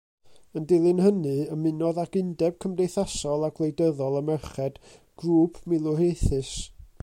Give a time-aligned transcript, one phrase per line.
[0.59, 4.81] Yn dilyn hynny, ymunodd ag Undeb Cymdeithasol a Gwleidyddol y Merched,
[5.25, 6.53] grŵp milwriaethus.